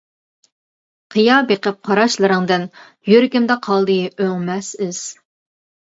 قىيا 1.15 1.35
بېقىپ 1.51 1.77
قاراشلىرىڭدىن، 1.91 2.67
يۈرىكىمدە 3.13 3.61
قالدى 3.71 4.03
ئۆڭمەس 4.17 4.77
ئىز. 4.85 5.09